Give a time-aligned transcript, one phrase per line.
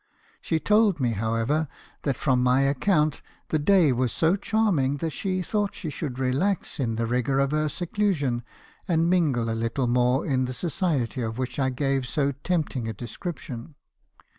[0.41, 1.67] She told me, however,
[2.01, 6.79] that from my account the day was so charming that she thought she should relax
[6.79, 8.41] in the rigour of her seclusion,
[8.87, 12.93] and mingle a little more in the society of which I gave so tempting a
[12.93, 13.75] description.